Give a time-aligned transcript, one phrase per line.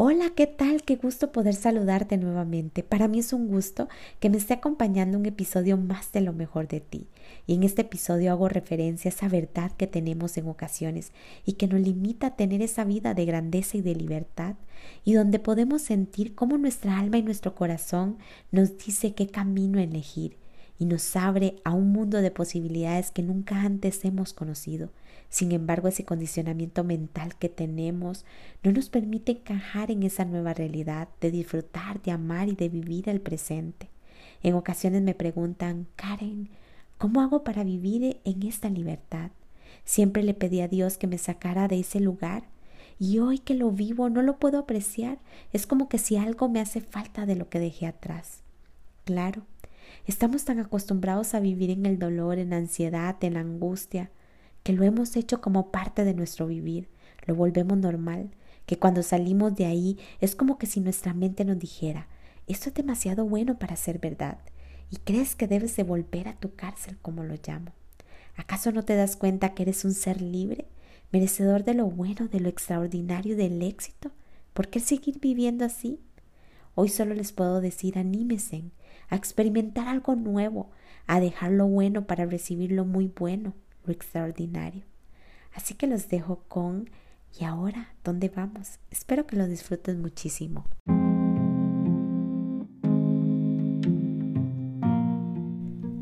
[0.00, 0.82] Hola, ¿qué tal?
[0.82, 2.84] Qué gusto poder saludarte nuevamente.
[2.84, 3.88] Para mí es un gusto
[4.20, 7.08] que me esté acompañando un episodio más de lo mejor de ti.
[7.48, 11.10] Y en este episodio hago referencia a esa verdad que tenemos en ocasiones
[11.44, 14.54] y que nos limita a tener esa vida de grandeza y de libertad
[15.04, 18.18] y donde podemos sentir cómo nuestra alma y nuestro corazón
[18.52, 20.36] nos dice qué camino elegir
[20.78, 24.90] y nos abre a un mundo de posibilidades que nunca antes hemos conocido.
[25.28, 28.24] Sin embargo, ese condicionamiento mental que tenemos
[28.62, 33.08] no nos permite encajar en esa nueva realidad de disfrutar, de amar y de vivir
[33.08, 33.90] el presente.
[34.42, 36.48] En ocasiones me preguntan, Karen,
[36.96, 39.30] ¿cómo hago para vivir en esta libertad?
[39.84, 42.44] Siempre le pedí a Dios que me sacara de ese lugar
[42.98, 45.18] y hoy que lo vivo no lo puedo apreciar.
[45.52, 48.42] Es como que si algo me hace falta de lo que dejé atrás.
[49.04, 49.42] Claro,
[50.06, 54.10] estamos tan acostumbrados a vivir en el dolor, en la ansiedad, en la angustia,
[54.62, 56.88] que lo hemos hecho como parte de nuestro vivir,
[57.26, 58.30] lo volvemos normal,
[58.66, 62.08] que cuando salimos de ahí es como que si nuestra mente nos dijera,
[62.46, 64.38] esto es demasiado bueno para ser verdad,
[64.90, 67.72] y crees que debes de volver a tu cárcel, como lo llamo.
[68.36, 70.66] ¿Acaso no te das cuenta que eres un ser libre,
[71.12, 74.12] merecedor de lo bueno, de lo extraordinario, del éxito?
[74.54, 76.00] ¿Por qué seguir viviendo así?
[76.74, 78.64] Hoy solo les puedo decir anímese
[79.08, 80.70] a experimentar algo nuevo,
[81.06, 83.54] a dejar lo bueno para recibir lo muy bueno
[83.86, 84.84] extraordinario.
[85.54, 86.90] Así que los dejo con
[87.38, 88.78] ¿y ahora dónde vamos?
[88.90, 90.66] Espero que lo disfruten muchísimo.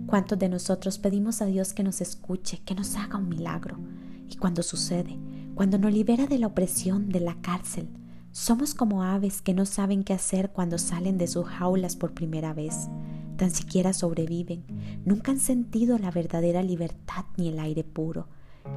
[0.07, 3.78] ¿Cuántos de nosotros pedimos a Dios que nos escuche, que nos haga un milagro?
[4.28, 5.19] Y cuando sucede,
[5.55, 7.89] cuando nos libera de la opresión, de la cárcel,
[8.36, 12.52] somos como aves que no saben qué hacer cuando salen de sus jaulas por primera
[12.52, 12.91] vez
[13.38, 14.62] tan siquiera sobreviven,
[15.06, 18.28] nunca han sentido la verdadera libertad ni el aire puro.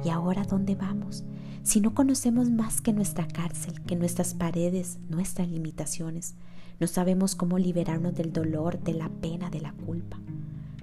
[0.02, 1.24] ¿Y ahora dónde vamos?
[1.62, 6.36] Si no conocemos más que nuestra cárcel, que nuestras paredes, nuestras limitaciones,
[6.78, 10.18] no sabemos cómo liberarnos del dolor, de la pena, de la culpa.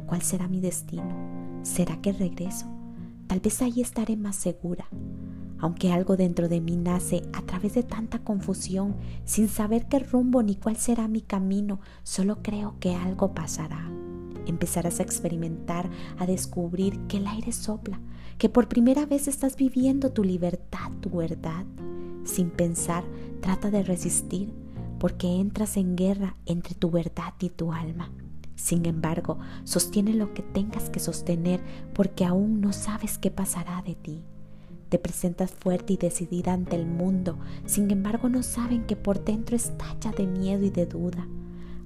[0.06, 1.62] ¿Cuál será mi destino?
[1.64, 2.68] ¿Será que regreso?
[3.26, 4.88] Tal vez ahí estaré más segura,
[5.60, 8.96] aunque algo dentro de mí nace a través de tanta confusión,
[9.26, 13.90] sin saber qué rumbo ni cuál será mi camino, solo creo que algo pasará.
[14.46, 18.00] Empezarás a experimentar, a descubrir que el aire sopla,
[18.38, 21.66] que por primera vez estás viviendo tu libertad, tu verdad.
[22.24, 23.04] Sin pensar,
[23.42, 24.54] trata de resistir,
[25.00, 28.12] porque entras en guerra entre tu verdad y tu alma.
[28.56, 31.62] Sin embargo, sostiene lo que tengas que sostener,
[31.94, 34.24] porque aún no sabes qué pasará de ti.
[34.90, 39.56] Te presentas fuerte y decidida ante el mundo, sin embargo no saben que por dentro
[39.56, 41.28] estalla de miedo y de duda.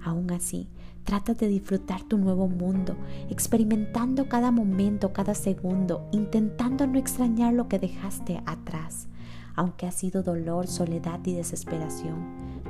[0.04, 0.68] Aún así,
[1.04, 2.96] tratas de disfrutar tu nuevo mundo,
[3.30, 9.08] experimentando cada momento, cada segundo, intentando no extrañar lo que dejaste atrás.
[9.56, 12.24] Aunque ha sido dolor, soledad y desesperación,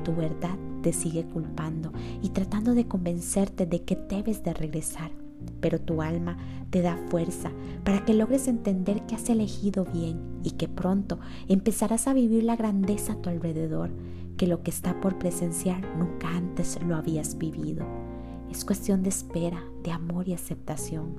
[0.04, 5.21] tu verdad te sigue culpando y tratando de convencerte de que debes de regresar
[5.60, 6.38] pero tu alma
[6.70, 7.52] te da fuerza
[7.84, 12.56] para que logres entender que has elegido bien y que pronto empezarás a vivir la
[12.56, 13.92] grandeza a tu alrededor,
[14.38, 17.86] que lo que está por presenciar nunca antes lo habías vivido.
[18.50, 21.16] Es cuestión de espera, de amor y aceptación.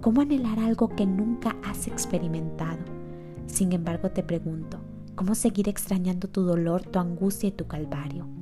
[0.00, 2.78] ¿Cómo anhelar algo que nunca has experimentado?
[3.46, 4.78] Sin embargo, te pregunto,
[5.14, 8.33] ¿cómo seguir extrañando tu dolor, tu angustia y tu calvario?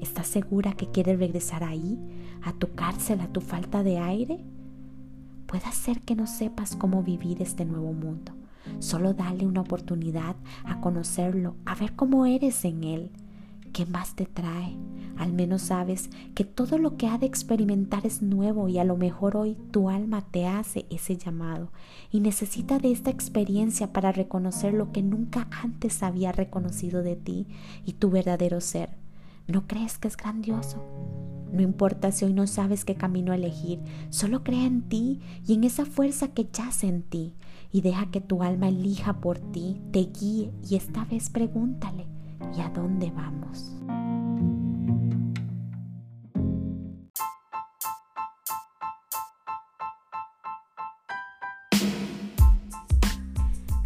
[0.00, 1.98] ¿Estás segura que quieres regresar ahí,
[2.42, 4.42] a tu cárcel, a tu falta de aire?
[5.46, 8.32] Puede ser que no sepas cómo vivir este nuevo mundo.
[8.78, 13.10] Solo dale una oportunidad a conocerlo, a ver cómo eres en él.
[13.72, 14.76] ¿Qué más te trae?
[15.18, 18.96] Al menos sabes que todo lo que ha de experimentar es nuevo y a lo
[18.96, 21.72] mejor hoy tu alma te hace ese llamado
[22.10, 27.46] y necesita de esta experiencia para reconocer lo que nunca antes había reconocido de ti
[27.84, 28.99] y tu verdadero ser.
[29.50, 30.84] ¿No crees que es grandioso?
[31.52, 33.80] No importa si hoy no sabes qué camino elegir,
[34.10, 37.34] solo crea en ti y en esa fuerza que yace en ti
[37.72, 42.06] y deja que tu alma elija por ti, te guíe y esta vez pregúntale,
[42.56, 43.74] ¿y a dónde vamos?